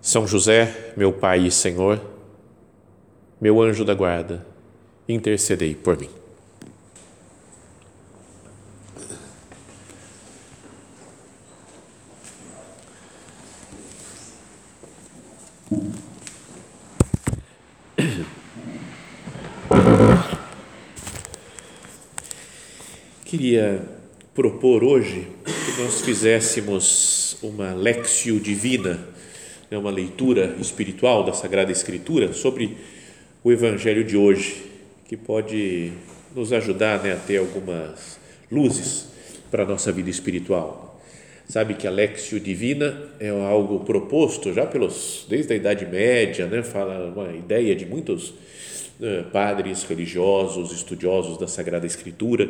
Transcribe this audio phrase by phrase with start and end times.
[0.00, 2.00] são José, meu Pai e Senhor,
[3.40, 4.46] meu anjo da guarda,
[5.08, 6.08] intercedei por mim.
[23.24, 23.82] Queria
[24.34, 29.06] propor hoje que nós fizéssemos uma lexio divina
[29.70, 32.76] é uma leitura espiritual da Sagrada Escritura sobre
[33.42, 34.62] o Evangelho de hoje,
[35.08, 35.92] que pode
[36.34, 38.18] nos ajudar né, a ter algumas
[38.50, 39.08] luzes
[39.50, 41.00] para a nossa vida espiritual.
[41.48, 46.62] Sabe que a Lexio Divina é algo proposto já pelos desde a Idade Média, né,
[46.62, 48.34] fala uma ideia de muitos
[49.00, 52.48] né, padres religiosos, estudiosos da Sagrada Escritura,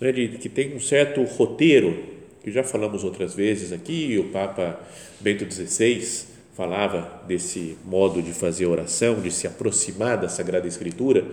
[0.00, 4.78] né, de, que tem um certo roteiro que já falamos outras vezes aqui, o Papa
[5.20, 11.24] Bento XVI falava desse modo de fazer oração, de se aproximar da Sagrada Escritura,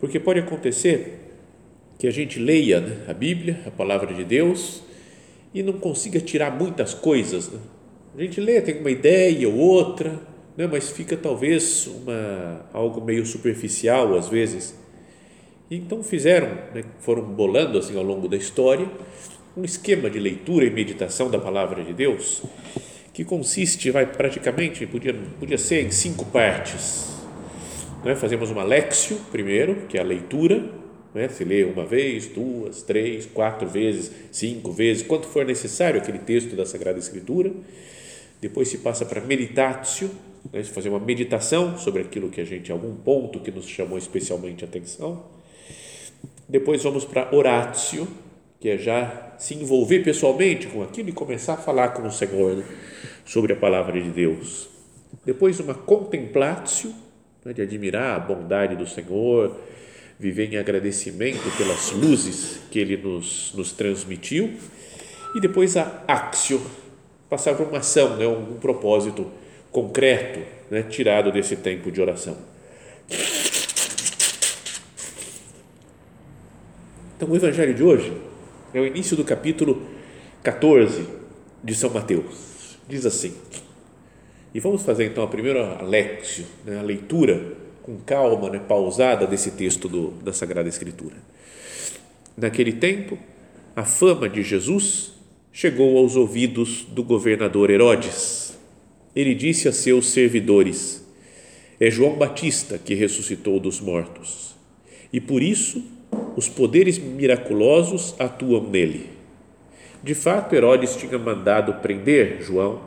[0.00, 1.20] porque pode acontecer
[1.98, 4.82] que a gente leia né, a Bíblia, a palavra de Deus,
[5.54, 7.48] e não consiga tirar muitas coisas.
[7.48, 7.58] Né?
[8.16, 10.20] A gente lê, tem uma ideia ou outra,
[10.56, 14.76] né, mas fica talvez uma, algo meio superficial às vezes.
[15.70, 18.88] Então fizeram, né, foram bolando assim ao longo da história
[19.56, 22.42] um esquema de leitura e meditação da palavra de Deus
[23.18, 27.08] que consiste, vai praticamente, podia, podia ser em cinco partes.
[28.04, 28.14] Né?
[28.14, 30.70] Fazemos uma lexio primeiro, que é a leitura,
[31.12, 31.28] né?
[31.28, 36.54] se lê uma vez, duas, três, quatro vezes, cinco vezes, quanto for necessário aquele texto
[36.54, 37.50] da Sagrada Escritura.
[38.40, 40.12] Depois se passa para meditatio,
[40.52, 40.62] né?
[40.62, 44.68] fazer uma meditação sobre aquilo que a gente, algum ponto que nos chamou especialmente a
[44.68, 45.24] atenção.
[46.48, 48.06] Depois vamos para oratio,
[48.60, 52.56] que é já se envolver pessoalmente com aquilo e começar a falar com o Senhor
[52.56, 52.64] né,
[53.24, 54.68] sobre a palavra de Deus.
[55.24, 56.92] Depois, uma contemplatio,
[57.44, 59.56] né, de admirar a bondade do Senhor,
[60.18, 64.52] viver em agradecimento pelas luzes que Ele nos, nos transmitiu.
[65.36, 66.60] E depois, a axio,
[67.30, 69.30] passar por uma ação, né, um, um propósito
[69.70, 72.36] concreto, né, tirado desse tempo de oração.
[77.16, 78.27] Então, o Evangelho de hoje
[78.72, 79.82] é o início do capítulo
[80.42, 81.06] 14
[81.62, 82.78] de São Mateus.
[82.88, 83.34] Diz assim,
[84.54, 89.52] e vamos fazer então a primeira lexio, né, a leitura com calma, né, pausada desse
[89.52, 91.16] texto do, da Sagrada Escritura.
[92.36, 93.18] Naquele tempo,
[93.74, 95.12] a fama de Jesus
[95.52, 98.56] chegou aos ouvidos do governador Herodes.
[99.14, 101.04] Ele disse a seus servidores:
[101.80, 104.54] É João Batista que ressuscitou dos mortos,
[105.12, 105.82] e por isso
[106.36, 109.10] os poderes miraculosos atuam nele.
[110.02, 112.80] De fato, Herodes tinha mandado prender João,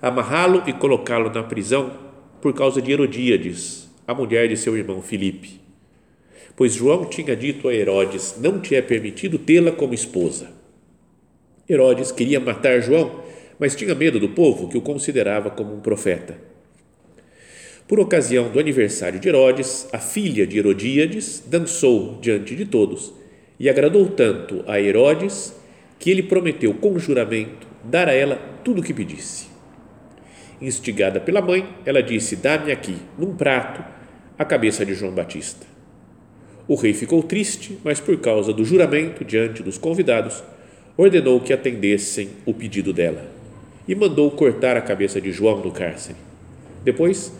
[0.00, 1.92] amarrá-lo e colocá-lo na prisão
[2.40, 5.60] por causa de Herodíades, a mulher de seu irmão Filipe.
[6.54, 10.50] Pois João tinha dito a Herodes: Não te é permitido tê-la como esposa.
[11.68, 13.22] Herodes queria matar João,
[13.58, 16.51] mas tinha medo do povo que o considerava como um profeta.
[17.88, 23.12] Por ocasião do aniversário de Herodes, a filha de Herodíades dançou diante de todos
[23.58, 25.54] e agradou tanto a Herodes
[25.98, 29.46] que ele prometeu com juramento dar a ela tudo o que pedisse.
[30.60, 33.84] Instigada pela mãe, ela disse: Dá-me aqui, num prato,
[34.38, 35.66] a cabeça de João Batista.
[36.68, 40.42] O rei ficou triste, mas por causa do juramento diante dos convidados,
[40.96, 43.26] ordenou que atendessem o pedido dela
[43.86, 46.16] e mandou cortar a cabeça de João no cárcere.
[46.84, 47.32] Depois,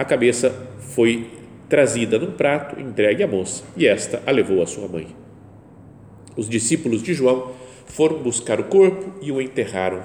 [0.00, 0.48] a cabeça
[0.94, 1.26] foi
[1.68, 5.08] trazida num prato, entregue à moça, e esta a levou à sua mãe.
[6.34, 7.52] Os discípulos de João
[7.84, 10.02] foram buscar o corpo e o enterraram.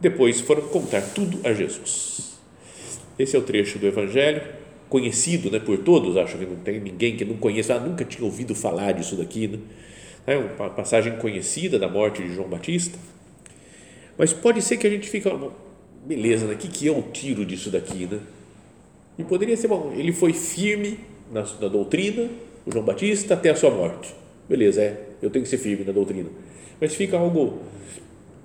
[0.00, 2.38] Depois foram contar tudo a Jesus.
[3.18, 4.40] Esse é o trecho do Evangelho,
[4.88, 8.24] conhecido né, por todos, acho que não tem ninguém que não conheça, ah, nunca tinha
[8.24, 9.46] ouvido falar disso daqui.
[9.46, 9.58] Né?
[10.26, 12.98] É uma passagem conhecida da morte de João Batista.
[14.16, 15.30] Mas pode ser que a gente fique,
[16.06, 16.54] beleza, né?
[16.54, 18.06] o que, que é o tiro disso daqui?
[18.06, 18.20] Né?
[19.18, 20.98] E poderia ser, bom, ele foi firme
[21.32, 22.28] na, na doutrina,
[22.66, 24.14] o João Batista, até a sua morte.
[24.48, 26.28] Beleza, é, eu tenho que ser firme na doutrina.
[26.80, 27.60] Mas fica algo,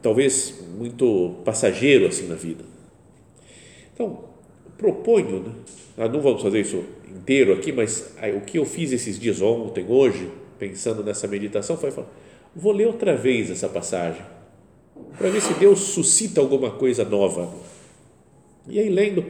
[0.02, 2.64] talvez, muito passageiro assim na vida.
[3.94, 4.26] Então,
[4.78, 5.52] proponho, né?
[5.98, 9.42] nós não vamos fazer isso inteiro aqui, mas aí, o que eu fiz esses dias,
[9.42, 12.08] ontem, hoje, pensando nessa meditação, foi falar,
[12.56, 14.22] vou ler outra vez essa passagem,
[15.18, 17.54] para ver se Deus suscita alguma coisa nova.
[18.68, 19.26] E aí, lendo,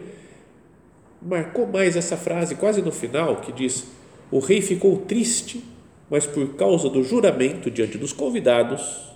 [1.21, 3.85] marcou mais essa frase, quase no final, que diz:
[4.31, 5.63] O rei ficou triste,
[6.09, 9.09] mas por causa do juramento diante dos convidados,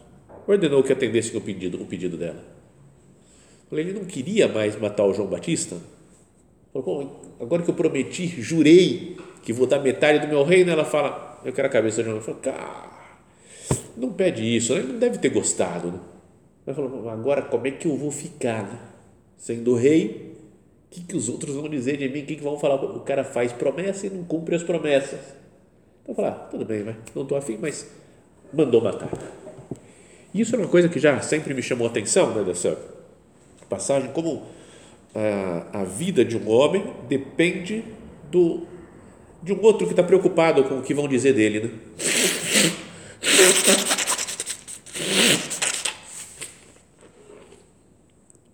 [0.47, 2.43] ordenou que atendessem o pedido, o pedido dela.
[3.71, 5.77] Ele não queria mais matar o João Batista.
[6.71, 11.41] Falou, agora que eu prometi, jurei que vou dar metade do meu reino, ela fala,
[11.43, 12.21] eu quero a cabeça de João.
[12.21, 12.91] Falou, cara,
[13.97, 15.91] não pede isso, ele não deve ter gostado.
[15.91, 15.99] Né?
[16.65, 18.63] Ela falou, agora como é que eu vou ficar?
[18.63, 18.79] Né?
[19.37, 20.32] Sendo rei,
[20.93, 22.21] que, que os outros vão dizer de mim?
[22.21, 22.75] O que, que vão falar?
[22.75, 25.19] O cara faz promessa e não cumpre as promessas.
[26.03, 26.85] Então, falar, ah, tudo bem,
[27.15, 27.89] não estou afim, mas
[28.53, 29.09] mandou matar.
[30.33, 32.77] Isso é uma coisa que já sempre me chamou a atenção, né, dessa
[33.69, 34.43] passagem, como
[35.15, 37.83] a, a vida de um homem depende
[38.29, 38.67] do,
[39.41, 41.59] de um outro que está preocupado com o que vão dizer dele.
[41.59, 41.69] Né?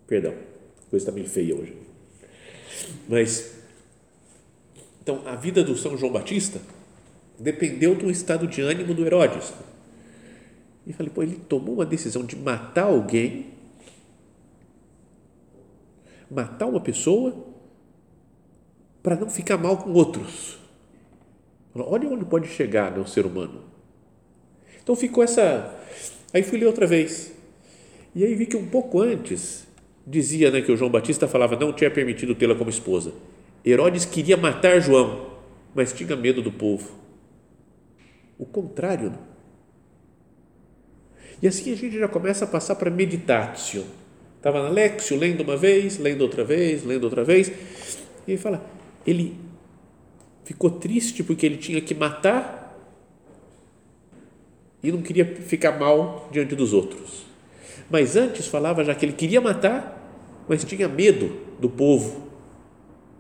[0.08, 0.34] Perdão,
[0.90, 1.89] coisa está meio feia hoje.
[3.08, 3.56] Mas,
[5.02, 6.62] então, a vida do São João Batista
[7.38, 9.54] dependeu do estado de ânimo do Herodes.
[10.86, 13.54] E falei, pô, ele tomou uma decisão de matar alguém,
[16.30, 17.46] matar uma pessoa,
[19.02, 20.60] para não ficar mal com outros.
[21.74, 23.64] Olha onde pode chegar né, o ser humano.
[24.82, 25.76] Então ficou essa.
[26.34, 27.32] Aí fui ler outra vez.
[28.14, 29.68] E aí vi que um pouco antes
[30.10, 33.14] dizia né, que o João Batista falava não tinha permitido tê-la como esposa.
[33.64, 35.28] Herodes queria matar João,
[35.76, 36.92] mas tinha medo do povo.
[38.38, 39.12] O contrário.
[39.12, 39.18] Né?
[41.42, 43.86] E assim a gente já começa a passar para meditatio.
[44.38, 47.50] Estava na Lexio, lendo uma vez, lendo outra vez, lendo outra vez.
[47.50, 48.66] E ele fala,
[49.06, 49.38] ele
[50.44, 52.58] ficou triste porque ele tinha que matar
[54.82, 57.26] e não queria ficar mal diante dos outros.
[57.90, 59.99] Mas antes falava já que ele queria matar,
[60.50, 62.28] mas tinha medo do povo.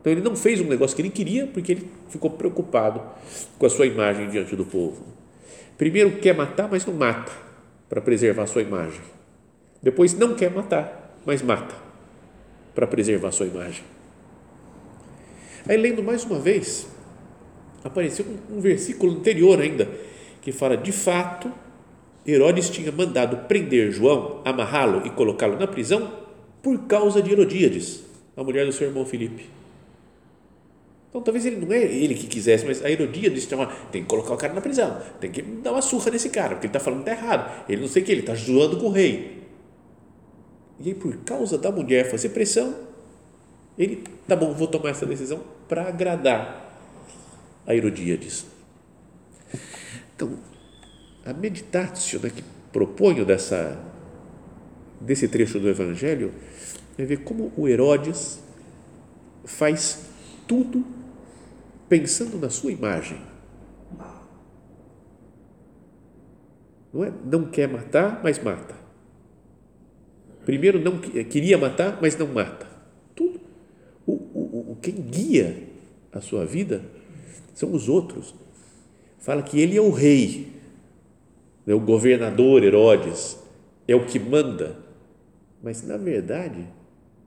[0.01, 3.01] Então ele não fez um negócio que ele queria porque ele ficou preocupado
[3.59, 5.03] com a sua imagem diante do povo.
[5.77, 7.31] Primeiro quer matar, mas não mata
[7.87, 8.99] para preservar a sua imagem.
[9.81, 11.75] Depois não quer matar, mas mata
[12.73, 13.83] para preservar a sua imagem.
[15.67, 16.87] Aí lendo mais uma vez,
[17.83, 19.87] apareceu um, versículo anterior ainda
[20.41, 21.51] que fala de fato
[22.25, 26.18] Herodes tinha mandado prender João, amarrá-lo e colocá-lo na prisão
[26.61, 28.03] por causa de Herodíades,
[28.35, 29.49] a mulher do seu irmão Filipe.
[31.09, 33.57] Então, talvez ele não é ele que quisesse, mas a Herodíades tem,
[33.91, 36.67] tem que colocar o cara na prisão, tem que dar uma surra nesse cara, porque
[36.67, 37.65] ele está falando que está errado.
[37.67, 39.43] Ele não sei o que, ele está zoando com o rei.
[40.79, 42.75] E aí, por causa da mulher fazer pressão,
[43.77, 46.69] ele, tá bom, vou tomar essa decisão para agradar
[47.65, 48.45] a Herodíades.
[50.15, 50.37] Então,
[51.25, 53.79] a meditatio né, que proponho dessa,
[55.01, 56.31] desse trecho do Evangelho
[56.97, 58.39] é ver como o Herodes
[59.45, 60.05] faz
[60.47, 60.85] tudo
[61.87, 63.19] pensando na sua imagem.
[66.93, 67.13] Não, é?
[67.23, 68.75] não quer matar, mas mata.
[70.45, 72.67] Primeiro não queria matar, mas não mata.
[73.15, 73.39] Tudo.
[74.05, 75.67] O, o, o, quem guia
[76.11, 76.83] a sua vida
[77.53, 78.33] são os outros.
[79.19, 80.53] Fala que ele é o rei,
[81.67, 83.37] é o governador Herodes,
[83.87, 84.88] é o que manda.
[85.61, 86.65] Mas na verdade,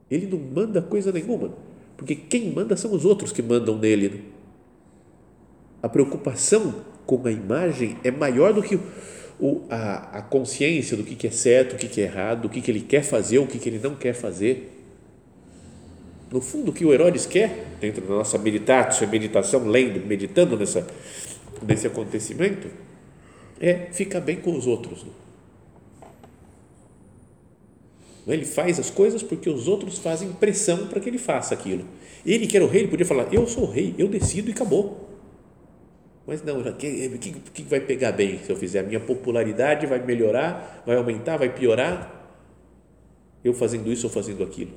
[0.09, 1.53] ele não manda coisa nenhuma,
[1.97, 4.33] porque quem manda são os outros que mandam nele
[5.83, 6.73] a preocupação
[7.05, 8.79] com a imagem é maior do que
[9.37, 12.49] o, a, a consciência do que, que é certo, o que, que é errado, o
[12.49, 14.71] que, que ele quer fazer, o que, que ele não quer fazer.
[16.31, 20.87] No fundo, o que o Herodes quer, dentro da nossa meditação, meditação, lendo, meditando nessa,
[21.61, 22.69] nesse acontecimento,
[23.59, 25.05] é ficar bem com os outros.
[28.27, 31.85] Ele faz as coisas porque os outros fazem pressão para que ele faça aquilo.
[32.25, 34.53] Ele, que era o rei, ele podia falar: Eu sou o rei, eu decido e
[34.53, 35.09] acabou.
[36.25, 38.79] Mas não, o que, que, que vai pegar bem se eu fizer?
[38.79, 42.21] A minha popularidade vai melhorar, vai aumentar, vai piorar?
[43.43, 44.71] Eu fazendo isso ou fazendo aquilo?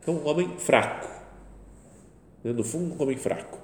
[0.00, 1.08] Então, um homem fraco.
[2.44, 3.58] No fundo, um homem fraco.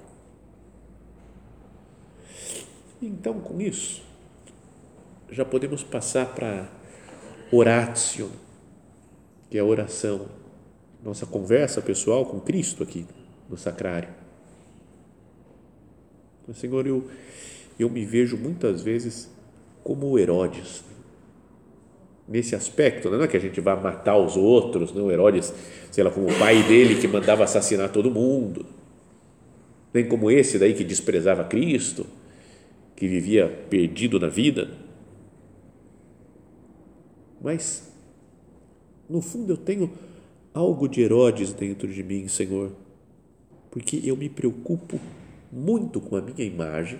[3.01, 4.03] Então, com isso,
[5.29, 6.67] já podemos passar para
[7.51, 8.29] oratio,
[9.49, 10.27] que é a oração,
[11.03, 13.05] nossa conversa pessoal com Cristo aqui
[13.49, 14.09] no sacrário.
[16.53, 17.07] Senhor, eu,
[17.79, 19.29] eu me vejo muitas vezes
[19.83, 20.83] como Herodes.
[22.27, 25.53] nesse aspecto, não é que a gente vá matar os outros, não Herodes,
[25.91, 28.65] sei lá, como o pai dele que mandava assassinar todo mundo,
[29.93, 32.05] nem como esse daí que desprezava Cristo,
[32.95, 34.69] que vivia perdido na vida.
[37.41, 37.91] Mas,
[39.09, 39.91] no fundo, eu tenho
[40.53, 42.71] algo de Herodes dentro de mim, Senhor,
[43.71, 44.99] porque eu me preocupo
[45.51, 46.99] muito com a minha imagem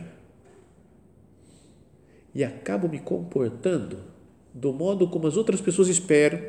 [2.34, 4.00] e acabo me comportando
[4.54, 6.42] do modo como as outras pessoas esperam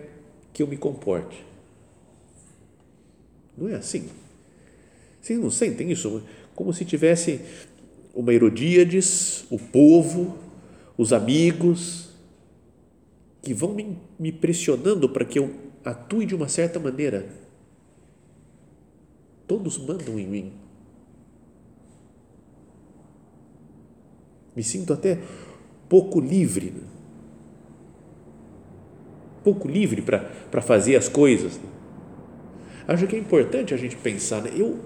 [0.53, 1.45] que eu me comporte.
[3.57, 4.09] Não é assim?
[5.21, 6.23] Vocês não sentem isso?
[6.55, 7.41] Como se tivesse
[8.15, 10.37] uma Herodíades, o povo,
[10.97, 12.12] os amigos,
[13.43, 15.53] que vão me, me pressionando para que eu
[15.85, 17.29] atue de uma certa maneira.
[19.47, 20.53] Todos mandam em mim.
[24.55, 25.19] Me sinto até
[25.89, 26.71] pouco livre.
[26.71, 26.83] Né?
[29.43, 31.57] Pouco livre para fazer as coisas.
[31.57, 31.69] Né?
[32.87, 34.51] Acho que é importante a gente pensar, né?
[34.55, 34.79] eu,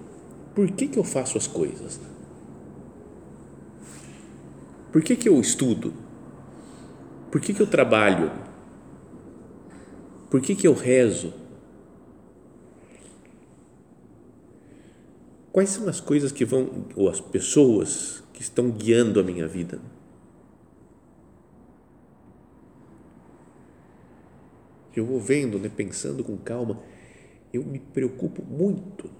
[0.55, 2.01] por que, que eu faço as coisas?
[4.91, 5.93] Por que, que eu estudo?
[7.31, 8.46] Por que, que eu trabalho?
[10.31, 11.33] Por que, que eu rezo?
[15.53, 19.81] Quais são as coisas que vão, ou as pessoas que estão guiando a minha vida?
[24.95, 26.83] Eu vou vendo, né, pensando com calma,
[27.53, 29.11] eu me preocupo muito,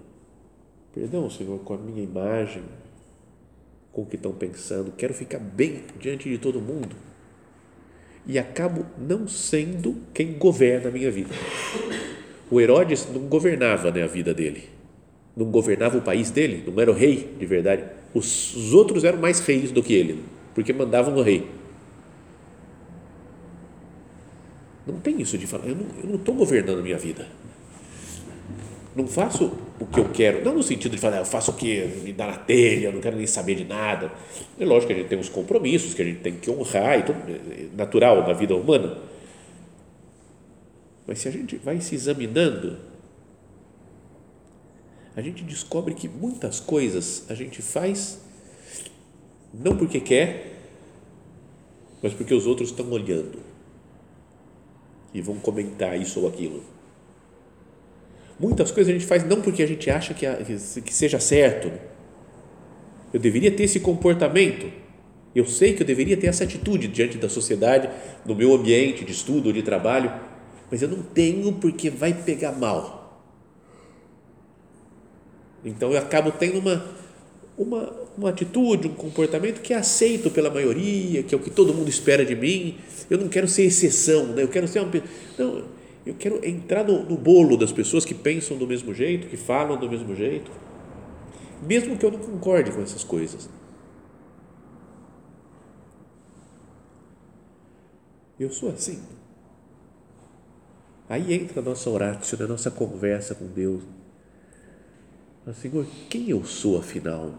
[0.93, 2.63] perdão, Senhor, com a minha imagem,
[3.91, 6.95] com o que estão pensando, quero ficar bem diante de todo mundo
[8.27, 11.33] e acabo não sendo quem governa a minha vida.
[12.51, 14.69] O Herodes não governava né, a vida dele,
[15.35, 17.83] não governava o país dele, não era o rei de verdade.
[18.13, 21.49] Os, os outros eram mais reis do que ele, porque mandavam o rei.
[24.85, 27.27] Não tem isso de falar, eu não estou governando a minha vida
[28.97, 31.85] não faço o que eu quero, não no sentido de falar, eu faço o que
[32.03, 34.11] me dá na telha, eu não quero nem saber de nada.
[34.59, 37.03] É lógico que a gente tem uns compromissos que a gente tem que honrar, e
[37.03, 38.97] tudo, é natural na vida humana.
[41.05, 42.77] Mas se a gente vai se examinando,
[45.15, 48.19] a gente descobre que muitas coisas a gente faz
[49.53, 50.53] não porque quer,
[52.01, 53.39] mas porque os outros estão olhando
[55.13, 56.76] e vão comentar isso ou aquilo.
[58.39, 60.25] Muitas coisas a gente faz não porque a gente acha que,
[60.81, 61.71] que seja certo.
[63.11, 64.71] Eu deveria ter esse comportamento.
[65.33, 67.89] Eu sei que eu deveria ter essa atitude diante da sociedade,
[68.25, 70.11] no meu ambiente de estudo ou de trabalho,
[70.69, 73.23] mas eu não tenho porque vai pegar mal.
[75.63, 76.85] Então eu acabo tendo uma,
[77.57, 81.73] uma, uma atitude, um comportamento que é aceito pela maioria, que é o que todo
[81.73, 82.77] mundo espera de mim.
[83.09, 84.43] Eu não quero ser exceção, né?
[84.43, 84.91] eu quero ser uma.
[85.37, 85.65] Não,
[86.07, 89.77] eu quero entrar no, no bolo das pessoas que pensam do mesmo jeito, que falam
[89.77, 90.51] do mesmo jeito,
[91.61, 93.49] mesmo que eu não concorde com essas coisas.
[98.39, 99.01] Eu sou assim.
[101.09, 103.83] Aí entra a nossa orácio, a nossa conversa com Deus.
[105.45, 107.33] Mas, Senhor, quem eu sou afinal?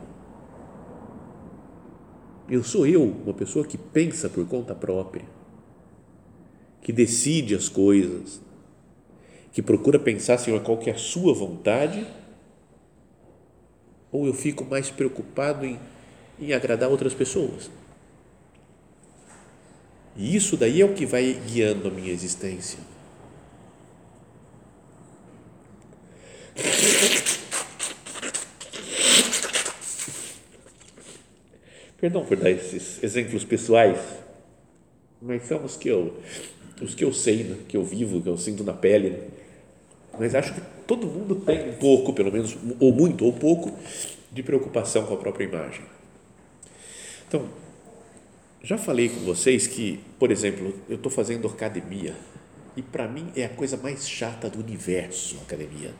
[2.48, 5.24] Eu sou eu, uma pessoa que pensa por conta própria,
[6.80, 8.40] que decide as coisas,
[9.58, 12.06] que procura pensar, Senhor, qual que é a sua vontade,
[14.12, 15.80] ou eu fico mais preocupado em,
[16.38, 17.68] em agradar outras pessoas?
[20.16, 22.78] E isso daí é o que vai guiando a minha existência.
[32.00, 33.98] Perdão por dar esses exemplos pessoais,
[35.20, 36.16] mas são os que eu,
[36.80, 37.56] os que eu sei, né?
[37.66, 39.10] que eu vivo, que eu sinto na pele.
[39.10, 39.47] Né?
[40.18, 43.72] Mas acho que todo mundo tem um pouco, pelo menos, ou muito ou pouco,
[44.30, 45.82] de preocupação com a própria imagem.
[47.26, 47.46] Então,
[48.62, 52.14] já falei com vocês que, por exemplo, eu estou fazendo academia
[52.76, 55.90] e para mim é a coisa mais chata do universo, academia.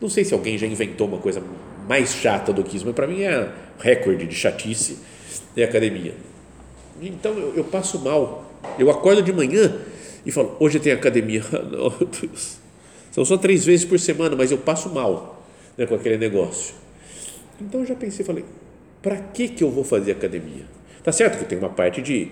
[0.00, 1.42] Não sei se alguém já inventou uma coisa
[1.88, 4.98] mais chata do que isso, mas para mim é recorde de chatice
[5.56, 6.14] é academia.
[7.00, 8.50] Então eu, eu, passo mal.
[8.78, 9.80] Eu acordo de manhã
[10.24, 11.42] e falo, hoje tem academia.
[11.50, 11.90] Não,
[12.20, 12.61] Deus.
[13.12, 16.74] São só três vezes por semana, mas eu passo mal né, com aquele negócio.
[17.60, 18.44] Então eu já pensei, falei,
[19.00, 20.64] para que, que eu vou fazer academia?
[21.04, 22.28] Tá certo que tem uma parte de,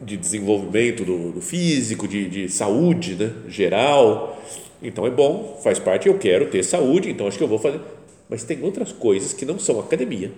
[0.00, 4.40] de desenvolvimento do, do físico, de, de saúde né, geral.
[4.82, 7.80] Então é bom, faz parte, eu quero ter saúde, então acho que eu vou fazer.
[8.28, 10.30] Mas tem outras coisas que não são academia,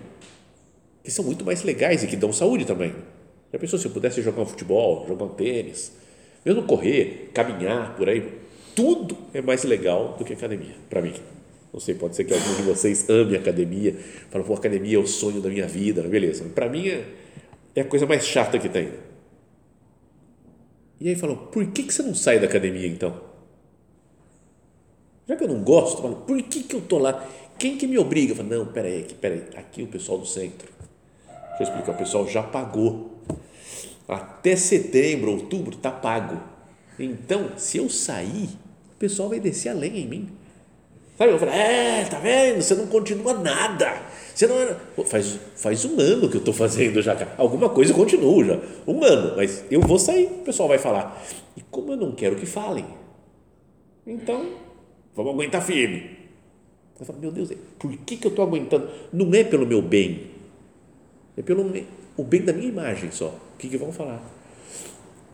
[1.03, 2.95] que são muito mais legais e que dão saúde também.
[3.51, 5.91] Já pensou se eu pudesse jogar um futebol, jogar um tênis,
[6.45, 8.23] Mesmo correr, caminhar por aí,
[8.75, 11.13] tudo é mais legal do que academia, para mim.
[11.73, 13.97] Não sei, pode ser que algum de vocês ame academia,
[14.29, 16.45] fala, pô, academia é o sonho da minha vida, beleza.
[16.53, 17.05] Para mim é,
[17.75, 18.91] é a coisa mais chata que tem.
[20.99, 23.19] E aí falam, por que, que você não sai da academia então?
[25.27, 27.27] Já que eu não gosto, falo, por que, que eu tô lá?
[27.57, 28.35] Quem que me obriga?
[28.35, 30.69] Falo, não, peraí, aqui, peraí, aqui o pessoal do centro.
[31.27, 33.19] Deixa eu explicar, o pessoal já pagou.
[34.07, 36.41] Até setembro, outubro, está pago.
[36.97, 38.49] Então, se eu sair,
[39.05, 40.29] pessoal vai descer a lenha em mim.
[41.17, 41.31] Sabe?
[41.31, 42.61] Eu falei, é, tá vendo?
[42.61, 44.01] Você não continua nada.
[44.33, 44.77] Você não era.
[45.05, 47.15] faz, faz um ano que eu estou fazendo já.
[47.37, 48.59] Alguma coisa eu continuo já.
[48.85, 51.23] Um ano, mas eu vou sair, o pessoal vai falar.
[51.55, 52.85] E como eu não quero que falem,
[54.05, 54.49] então
[55.15, 56.17] vamos aguentar firme.
[56.99, 58.89] Eu falo, meu Deus, por que, que eu estou aguentando?
[59.13, 60.31] Não é pelo meu bem,
[61.37, 61.71] é pelo
[62.17, 63.27] o bem da minha imagem só.
[63.27, 64.21] O que, que vão falar?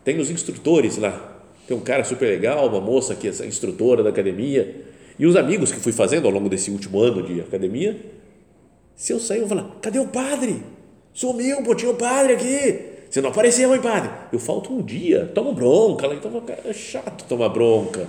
[0.03, 1.40] Tem os instrutores lá.
[1.71, 4.83] Tem um cara super legal, uma moça que é instrutora da academia.
[5.17, 7.97] E os amigos que fui fazendo ao longo desse último ano de academia.
[8.93, 10.61] Se eu sair, eu vou falar: cadê o padre?
[11.13, 12.79] Sumiu, pô, tinha o padre aqui.
[13.09, 14.09] Você não apareceu, hein, padre?
[14.33, 16.07] Eu falto um dia, tomo bronca.
[16.13, 18.05] Então, é chato tomar bronca.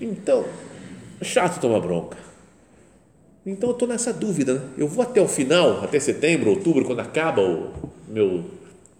[0.00, 0.44] Então,
[1.20, 2.16] é chato tomar bronca.
[3.44, 4.54] Então eu estou nessa dúvida.
[4.54, 4.60] Né?
[4.78, 7.72] Eu vou até o final, até setembro, outubro, quando acaba o
[8.06, 8.44] meu,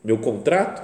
[0.02, 0.82] meu contrato.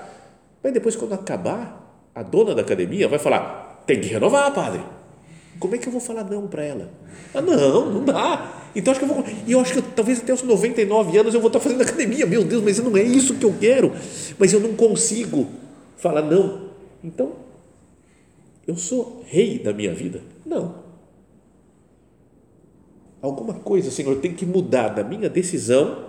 [0.62, 1.86] Mas depois, quando acabar,
[2.17, 4.81] a dona da academia vai falar: tem que renovar, padre.
[5.61, 6.91] Como é que eu vou falar não para ela?
[7.33, 8.71] Ah, não, não dá.
[8.75, 9.25] Então acho que eu vou.
[9.47, 12.27] E eu acho que talvez até os 99 anos eu vou estar fazendo academia.
[12.27, 13.93] Meu Deus, mas não é isso que eu quero.
[14.39, 15.47] Mas eu não consigo
[15.97, 16.67] falar não.
[17.05, 17.33] Então,
[18.67, 20.21] eu sou rei da minha vida?
[20.45, 20.87] Não
[23.27, 26.05] alguma coisa, Senhor, tem que mudar da minha decisão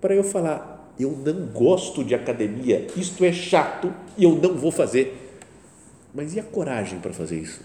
[0.00, 4.70] para eu falar, eu não gosto de academia, isto é chato e eu não vou
[4.70, 5.16] fazer.
[6.14, 7.60] Mas e a coragem para fazer isso?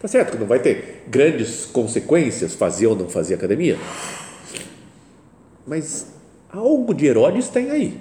[0.00, 3.78] Tá certo que não vai ter grandes consequências fazer ou não fazer academia,
[5.64, 6.12] mas
[6.50, 8.00] algo de Herodes tem aí.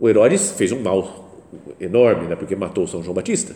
[0.00, 1.30] O Herodes fez um mal
[1.78, 3.54] enorme, né, porque matou São João Batista.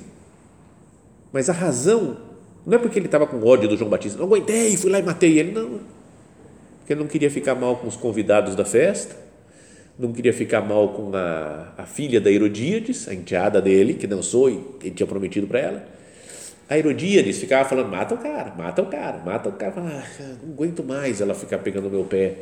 [1.33, 2.19] Mas a razão
[2.67, 5.03] não é porque ele estava com ódio do João Batista, não aguentei, fui lá e
[5.03, 5.81] matei ele, não.
[6.87, 9.16] Porque ele não queria ficar mal com os convidados da festa,
[9.99, 14.49] não queria ficar mal com a, a filha da Herodíades, a enteada dele, que dançou
[14.49, 15.88] e ele tinha prometido para ela.
[16.70, 19.75] A Herodíades ficava falando: mata o cara, mata o cara, mata o cara.
[19.77, 22.37] Ah, não aguento mais ela ficar pegando meu pé.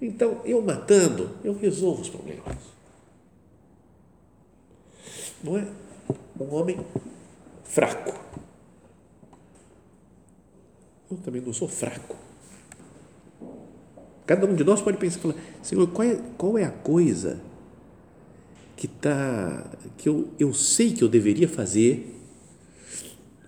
[0.00, 2.56] Então, eu matando, eu resolvo os problemas.
[5.44, 5.66] Não é?
[6.40, 6.78] Um homem
[7.64, 8.14] fraco
[11.10, 12.16] eu também não sou fraco.
[14.28, 17.40] Cada um de nós pode pensar, falar, Senhor, qual é, qual é a coisa
[18.76, 22.14] que tá, que eu, eu sei que eu deveria fazer,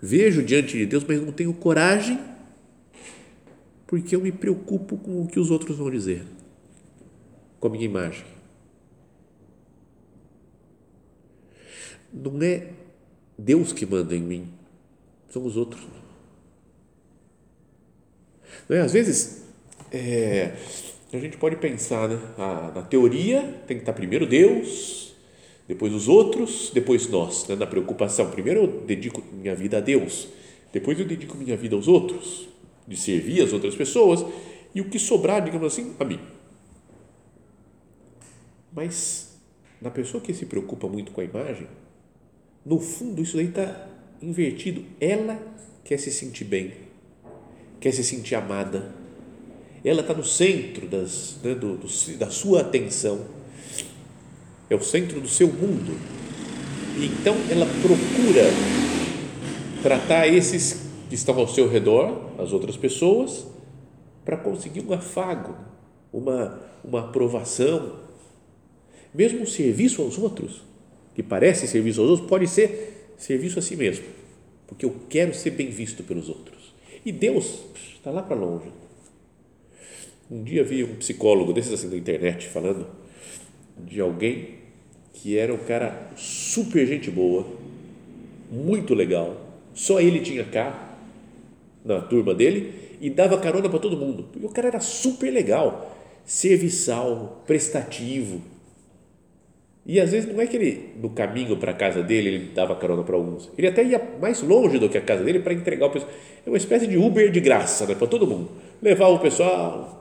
[0.01, 2.19] vejo diante de Deus, mas não tenho coragem,
[3.87, 6.25] porque eu me preocupo com o que os outros vão dizer,
[7.61, 8.25] com a minha imagem.
[12.11, 12.71] Não é
[13.37, 14.49] Deus que manda em mim,
[15.29, 15.87] são os outros.
[18.67, 18.81] Né?
[18.81, 19.50] Às vezes,
[19.93, 20.53] é,
[21.13, 22.19] a gente pode pensar, né?
[22.75, 25.15] Na teoria tem que estar primeiro Deus,
[25.67, 27.57] depois os outros, depois nós, né?
[27.57, 28.31] na preocupação.
[28.31, 30.29] Primeiro eu dedico minha vida a Deus,
[30.73, 32.49] depois eu dedico minha vida aos outros,
[32.87, 34.25] de servir as outras pessoas,
[34.75, 36.21] e o que sobrar, digamos assim, a mim.
[38.73, 39.39] Mas
[39.81, 41.67] na pessoa que se preocupa muito com a imagem,
[42.65, 43.89] no fundo isso daí está
[44.23, 44.85] invertido.
[45.01, 45.41] Ela
[45.83, 46.91] quer se sentir bem
[47.81, 48.95] quer se sentir amada.
[49.85, 53.21] Ela está no centro das, né, do, do, da sua atenção,
[54.69, 55.99] é o centro do seu mundo.
[56.99, 58.45] E então ela procura
[59.83, 63.47] tratar esses que estão ao seu redor, as outras pessoas,
[64.25, 65.57] para conseguir um afago,
[66.13, 68.01] uma, uma aprovação.
[69.13, 70.63] Mesmo serviço aos outros,
[71.15, 74.05] que parece serviço aos outros, pode ser serviço a si mesmo,
[74.67, 76.73] porque eu quero ser bem visto pelos outros.
[77.05, 77.61] E Deus
[77.97, 78.71] está lá para longe.
[80.31, 82.87] Um dia vi um psicólogo desses assim da internet falando
[83.79, 84.61] de alguém
[85.13, 87.47] que era um cara super gente boa,
[88.51, 89.37] muito legal,
[89.75, 90.79] só ele tinha carro
[91.85, 94.29] na turma dele e dava carona para todo mundo.
[94.41, 98.41] E o cara era super legal, serviçal, prestativo,
[99.85, 102.77] e às vezes não é que ele, no caminho para a casa dele, ele dava
[102.77, 103.51] carona para alguns.
[103.57, 106.13] Ele até ia mais longe do que a casa dele para entregar o pessoal.
[106.47, 108.51] É uma espécie de Uber de graça né, para todo mundo.
[108.81, 110.00] Levar o pessoal.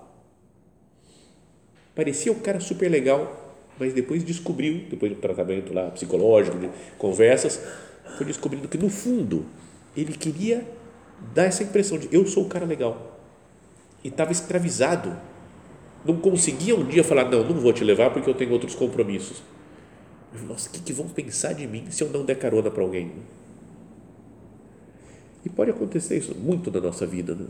[1.96, 7.60] Parecia um cara super legal, mas depois descobriu, depois do tratamento lá psicológico, de conversas,
[8.18, 9.46] foi descobrindo que no fundo
[9.96, 10.66] ele queria
[11.34, 13.20] dar essa impressão de eu sou o cara legal
[14.04, 15.16] e estava escravizado,
[16.06, 19.44] não conseguia um dia falar não, não vou te levar porque eu tenho outros compromissos.
[20.48, 23.12] Nossa, o que, que vão pensar de mim se eu não der carona para alguém?
[25.44, 27.34] E pode acontecer isso muito na nossa vida.
[27.34, 27.46] Né?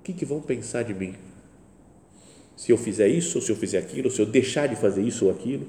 [0.00, 1.14] O que, que vão pensar de mim?
[2.56, 5.26] Se eu fizer isso, ou se eu fizer aquilo, se eu deixar de fazer isso
[5.26, 5.66] ou aquilo.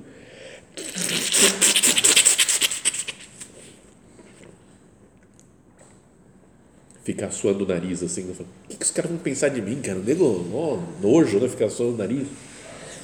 [7.04, 8.30] Ficar suando o nariz assim.
[8.30, 10.00] O que, que os caras vão pensar de mim, cara?
[10.00, 10.45] Nego,
[11.02, 11.47] nojo, né?
[11.47, 12.28] Ficar suando o nariz.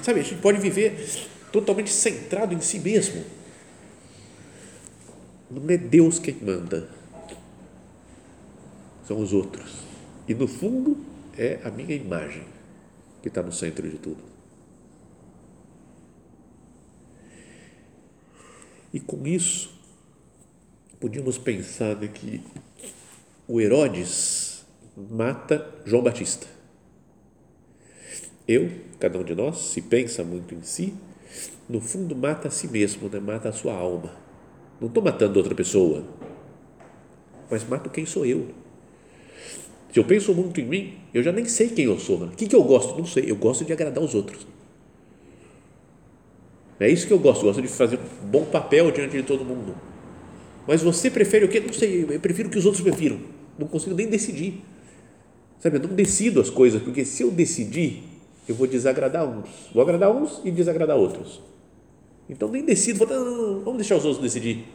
[0.02, 1.06] Sabe, a gente pode viver
[1.52, 3.24] totalmente centrado em si mesmo.
[5.50, 6.90] Não é Deus quem manda
[9.08, 9.72] são os outros.
[10.28, 10.98] E no fundo
[11.38, 12.44] é a minha imagem
[13.24, 14.22] que está no centro de tudo.
[18.94, 19.74] E com isso,
[21.00, 22.44] podíamos pensar né, que
[23.48, 24.66] o Herodes
[25.10, 26.46] mata João Batista.
[28.46, 30.94] Eu, cada um de nós, se pensa muito em si,
[31.68, 33.22] no fundo mata a si mesmo, né?
[33.22, 34.14] mata a sua alma.
[34.82, 36.06] Não estou matando outra pessoa,
[37.50, 38.63] mas mato quem sou eu
[39.94, 42.24] se eu penso muito em mim, eu já nem sei quem eu sou.
[42.24, 42.98] O que, que eu gosto?
[42.98, 43.26] Não sei.
[43.28, 44.48] Eu gosto de agradar os outros.
[46.80, 47.42] É isso que eu gosto.
[47.42, 49.76] Eu gosto de fazer um bom papel diante de todo mundo.
[50.68, 51.60] Mas você prefere o quê?
[51.60, 52.08] Não sei.
[52.10, 53.20] Eu prefiro que os outros prefiram.
[53.60, 54.64] Não consigo nem decidir.
[55.60, 55.78] Sabe?
[55.78, 58.02] Eu não decido as coisas, porque se eu decidir,
[58.50, 59.48] eu vou desagradar uns.
[59.72, 61.40] Vou agradar uns e desagradar outros.
[62.28, 62.98] Então nem decido.
[62.98, 64.66] Vou, não, não, não, vamos deixar os outros decidir.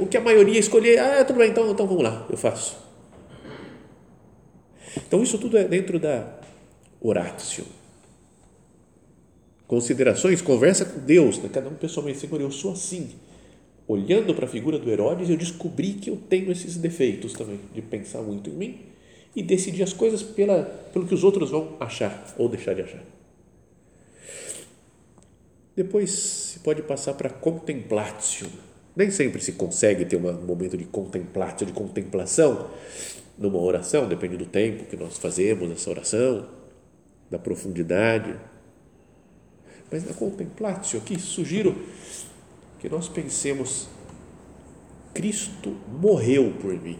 [0.00, 2.87] O que a maioria escolher, ah, tudo bem, então, então vamos lá, eu faço.
[5.08, 6.38] Então, isso tudo é dentro da
[7.00, 7.64] oratio.
[9.66, 11.48] Considerações, conversa com Deus, né?
[11.52, 13.10] cada um pessoalmente, Senhor, eu sou assim.
[13.86, 17.80] Olhando para a figura do Herodes, eu descobri que eu tenho esses defeitos também, de
[17.80, 18.80] pensar muito em mim
[19.34, 23.02] e decidir as coisas pela, pelo que os outros vão achar ou deixar de achar.
[25.74, 28.48] Depois se pode passar para contemplatio.
[28.96, 32.68] Nem sempre se consegue ter um momento de contemplatio, de contemplação,
[33.38, 36.48] numa oração, depende do tempo que nós fazemos essa oração,
[37.30, 38.34] da profundidade.
[39.90, 41.74] Mas na contemplatio aqui, sugiro
[42.78, 43.88] que nós pensemos:
[45.14, 46.98] Cristo morreu por mim.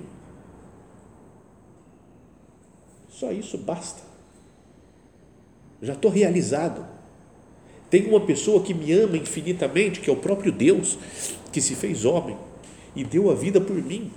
[3.09, 4.03] Só isso basta.
[5.83, 6.87] Já estou realizado.
[7.91, 10.99] Tem uma pessoa que me ama infinitamente, que é o próprio Deus,
[11.51, 12.37] que se fez homem
[12.95, 14.11] e deu a vida por mim.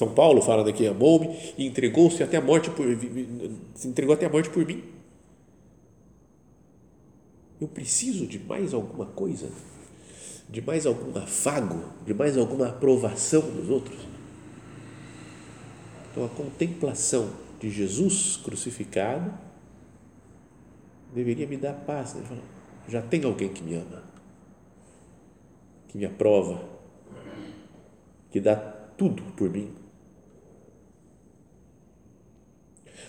[0.00, 2.86] São Paulo fala daqui, amou-me e entregou-se até a morte por
[3.74, 4.82] se entregou até a morte por mim.
[7.60, 9.50] Eu preciso de mais alguma coisa,
[10.48, 13.98] de mais algum afago, de mais alguma aprovação dos outros.
[16.10, 17.28] Então a contemplação
[17.60, 19.30] de Jesus crucificado
[21.14, 22.14] deveria me dar paz.
[22.14, 22.38] Né?
[22.88, 24.02] Já tem alguém que me ama,
[25.88, 26.64] que me aprova,
[28.30, 29.79] que dá tudo por mim.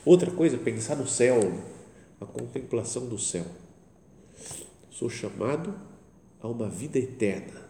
[0.05, 1.39] Outra coisa, pensar no céu,
[2.19, 3.45] a contemplação do céu.
[4.89, 5.73] Sou chamado
[6.41, 7.69] a uma vida eterna,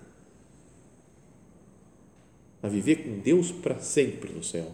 [2.63, 4.71] a viver com Deus para sempre no céu.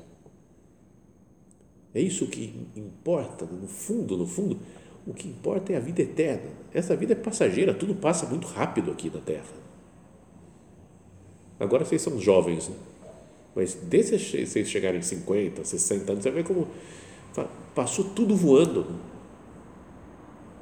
[1.93, 4.59] É isso que importa, no fundo, no fundo,
[5.05, 6.51] o que importa é a vida eterna.
[6.73, 9.45] Essa vida é passageira, tudo passa muito rápido aqui na Terra.
[11.59, 12.75] Agora vocês são jovens, né?
[13.55, 16.67] mas desde vocês chegarem 50, 60 anos, você vê como
[17.75, 18.85] Passou tudo voando.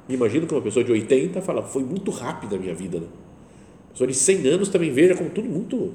[0.08, 3.00] Imagino que uma pessoa de 80 fala, foi muito rápida a minha vida.
[3.00, 3.06] Né?
[3.06, 5.94] Uma pessoa de 100 anos também veja como tudo muito,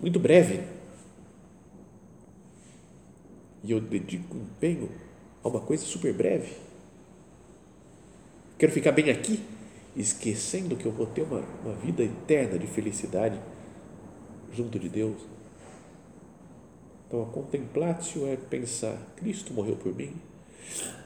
[0.00, 0.60] muito breve.
[3.64, 4.88] E eu dedico empenho
[5.42, 6.52] a uma coisa super breve.
[8.58, 9.40] Quero ficar bem aqui,
[9.96, 13.40] esquecendo que eu vou ter uma, uma vida eterna de felicidade
[14.52, 15.16] junto de Deus.
[17.10, 20.12] Então, a contemplatio é pensar: Cristo morreu por mim,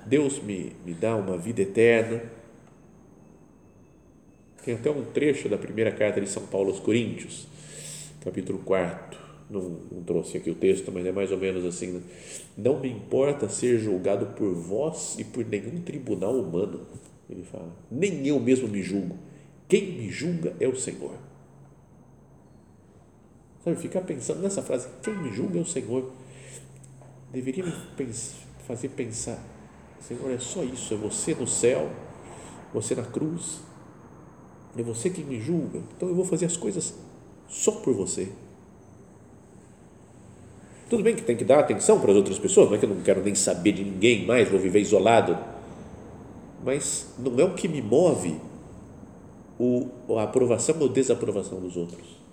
[0.05, 2.23] Deus me, me dá uma vida eterna.
[4.63, 7.47] Tem até um trecho da primeira carta de São Paulo aos Coríntios,
[8.23, 9.19] capítulo 4.
[9.49, 12.03] Não, não trouxe aqui o texto, mas é mais ou menos assim: né?
[12.55, 16.83] Não me importa ser julgado por vós e por nenhum tribunal humano.
[17.31, 19.17] Ele fala: Nem eu mesmo me julgo.
[19.67, 21.17] Quem me julga é o Senhor.
[23.65, 26.13] Sabe, ficar pensando nessa frase, quem me julga é o Senhor,
[27.33, 27.73] deveria me
[28.67, 29.43] fazer pensar,
[30.01, 31.91] Senhor, é só isso, é você no céu,
[32.75, 33.61] você na cruz,
[34.77, 36.95] É você quem me julga, então eu vou fazer as coisas
[37.49, 38.29] só por você.
[40.91, 42.91] Tudo bem que tem que dar atenção para as outras pessoas, não é que eu
[42.91, 45.39] não quero nem saber de ninguém mais, vou viver isolado.
[46.65, 48.39] Mas não é o que me move
[49.59, 52.24] o, a aprovação ou desaprovação dos outros,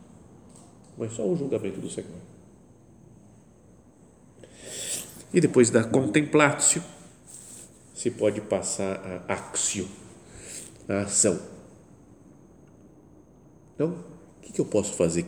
[0.97, 2.09] mas só o julgamento do Senhor.
[5.33, 6.83] E depois da contemplatio,
[7.93, 9.87] se pode passar a axio,
[10.89, 11.39] a ação.
[13.75, 13.95] Então,
[14.37, 15.25] o que eu posso fazer?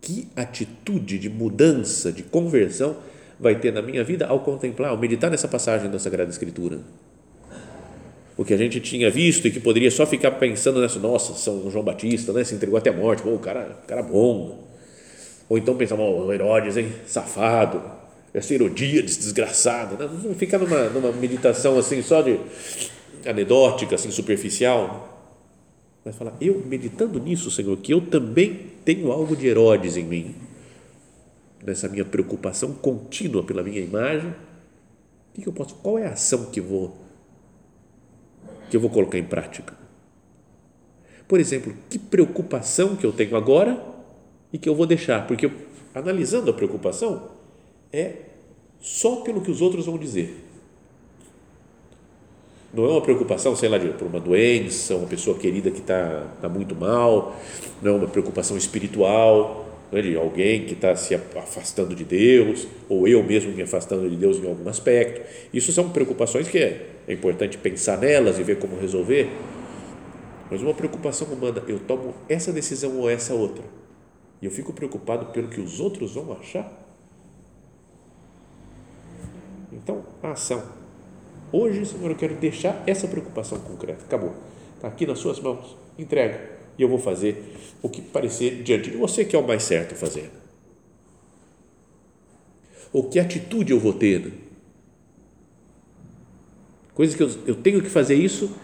[0.00, 2.96] Que atitude de mudança, de conversão
[3.38, 6.80] vai ter na minha vida ao contemplar, ao meditar nessa passagem da Sagrada Escritura?
[8.36, 11.70] O que a gente tinha visto e que poderia só ficar pensando nessa, nossa, São
[11.70, 14.71] João Batista, né, se entregou até a morte, o cara, cara bom.
[15.52, 17.82] Ou então pensar, oh, Herodes, hein, safado,
[18.32, 20.10] essa Herodíades desgraçado, né?
[20.24, 22.40] não ficar numa, numa meditação assim só de
[23.26, 25.30] anedótica, assim superficial,
[26.02, 30.34] mas falar, eu meditando nisso, Senhor, que eu também tenho algo de Herodes em mim,
[31.62, 34.30] nessa minha preocupação contínua pela minha imagem,
[35.36, 36.96] o que eu posso, qual é a ação que vou
[38.70, 39.74] que eu vou colocar em prática?
[41.28, 43.91] Por exemplo, que preocupação que eu tenho agora
[44.52, 45.50] e que eu vou deixar, porque
[45.94, 47.30] analisando a preocupação
[47.92, 48.14] é
[48.80, 50.52] só pelo que os outros vão dizer
[52.72, 56.26] não é uma preocupação, sei lá, de, por uma doença, uma pessoa querida que está
[56.40, 57.36] tá muito mal,
[57.82, 63.06] não é uma preocupação espiritual, é de alguém que está se afastando de Deus, ou
[63.06, 65.20] eu mesmo me afastando de Deus em algum aspecto.
[65.52, 69.28] Isso são preocupações que é, é importante pensar nelas e ver como resolver.
[70.50, 73.64] Mas uma preocupação humana, eu tomo essa decisão ou essa outra,
[74.42, 76.70] e eu fico preocupado pelo que os outros vão achar.
[79.72, 80.82] Então, a ação
[81.52, 84.02] Hoje, Senhor, eu quero deixar essa preocupação concreta.
[84.04, 84.34] Acabou.
[84.74, 85.76] Está aqui nas suas mãos.
[85.98, 86.50] Entrega.
[86.78, 89.94] E eu vou fazer o que parecer diante de você que é o mais certo
[89.94, 90.30] fazer.
[92.90, 94.32] Ou que atitude eu vou ter.
[96.94, 98.54] Coisas que eu, eu tenho que fazer isso,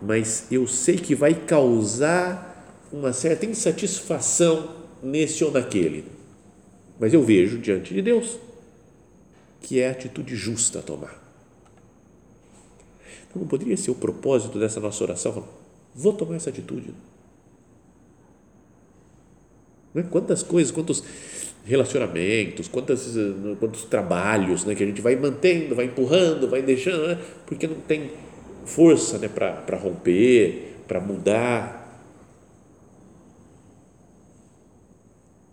[0.00, 2.46] mas eu sei que vai causar
[2.90, 6.04] uma certa insatisfação nesse ou naquele.
[6.98, 8.38] Mas eu vejo diante de Deus
[9.60, 11.22] que é a atitude justa a tomar.
[13.28, 15.44] Então, não poderia ser o propósito dessa nossa oração?
[15.94, 16.94] Vou tomar essa atitude.
[19.92, 20.04] Não é?
[20.04, 21.02] Quantas coisas, quantos
[21.64, 23.14] relacionamentos, quantos,
[23.60, 27.76] quantos trabalhos né, que a gente vai mantendo, vai empurrando, vai deixando, né, porque não
[27.76, 28.10] tem
[28.64, 31.76] força né, para romper, para mudar.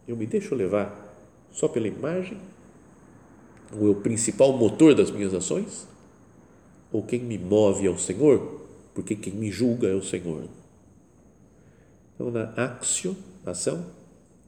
[0.07, 0.93] Eu me deixo levar
[1.51, 2.37] só pela imagem?
[3.73, 5.87] Ou é o principal motor das minhas ações?
[6.95, 8.61] ou quem me move é o Senhor,
[8.93, 10.45] porque quem me julga é o Senhor.
[12.13, 13.85] Então, na axio, ação,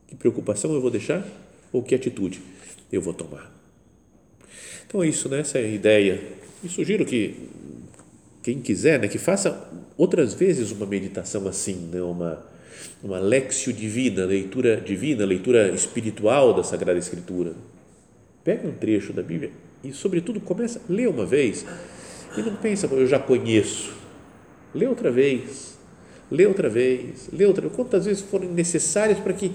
[0.07, 1.27] que preocupação eu vou deixar
[1.73, 2.41] ou que atitude
[2.89, 3.53] eu vou tomar.
[4.87, 5.41] Então é isso, né?
[5.41, 6.23] essa é a ideia.
[6.63, 7.49] E sugiro que
[8.41, 12.45] quem quiser, né, que faça outras vezes uma meditação assim, né, uma
[13.03, 17.53] uma lexio divina, leitura divina, leitura espiritual da Sagrada Escritura.
[18.43, 19.51] Pega um trecho da Bíblia
[19.83, 21.65] e, sobretudo, começa ler uma vez
[22.37, 23.93] e não pensa, eu já conheço.
[24.73, 25.77] Lê outra vez,
[26.29, 27.75] lê outra vez, lê outra vez.
[27.75, 29.51] Quantas vezes forem necessárias para que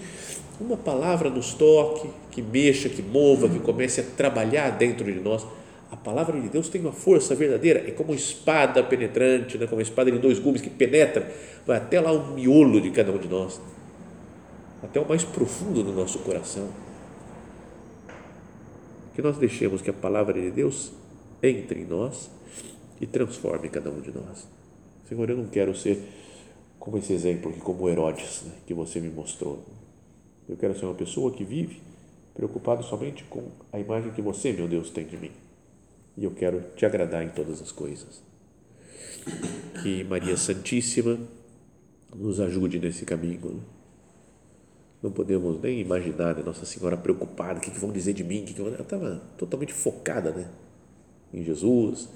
[0.60, 5.46] uma palavra nos toque, que mexa, que mova, que comece a trabalhar dentro de nós.
[5.92, 9.66] A palavra de Deus tem uma força verdadeira, é como uma espada penetrante, né?
[9.66, 11.30] como uma espada de dois gumes que penetra,
[11.66, 13.60] vai até lá o miolo de cada um de nós,
[14.82, 16.70] até o mais profundo do nosso coração.
[19.14, 20.92] Que nós deixemos que a palavra de Deus
[21.42, 22.30] entre em nós
[22.98, 24.48] e transforme cada um de nós.
[25.06, 26.02] Senhor, eu não quero ser
[26.78, 29.62] como esse exemplo aqui, como Herodes, né, que você me mostrou.
[30.48, 31.82] Eu quero ser uma pessoa que vive
[32.34, 35.30] preocupado somente com a imagem que você, meu Deus, tem de mim.
[36.16, 38.22] E eu quero te agradar em todas as coisas.
[39.82, 41.18] Que Maria Santíssima
[42.14, 43.54] nos ajude nesse caminho.
[43.54, 43.60] Né?
[45.02, 48.44] Não podemos nem imaginar né, Nossa Senhora preocupada, o que, vão dizer de mim?
[48.44, 50.46] Que que Ela estava totalmente focada né,
[51.32, 52.08] em Jesus,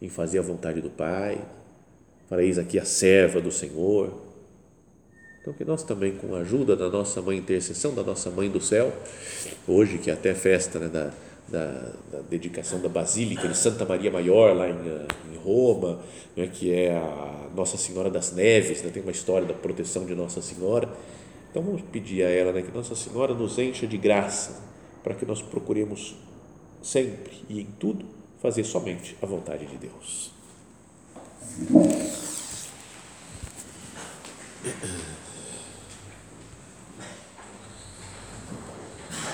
[0.00, 1.44] em fazer a vontade do Pai.
[2.28, 4.12] Para eis aqui a serva do Senhor.
[5.40, 8.60] Então, que nós também, com a ajuda da nossa mãe intercessão, da nossa mãe do
[8.60, 8.92] céu,
[9.66, 11.12] hoje, que é até festa né, da,
[11.52, 16.00] da, da, dedicação da Basílica de Santa Maria Maior, lá em, em Roma,
[16.34, 20.14] né, que é a Nossa Senhora das Neves, né, tem uma história da proteção de
[20.14, 20.88] Nossa Senhora.
[21.50, 24.62] Então, vamos pedir a ela né, que Nossa Senhora nos encha de graça,
[25.04, 26.16] para que nós procuremos
[26.82, 28.06] sempre e em tudo
[28.40, 30.32] fazer somente a vontade de Deus.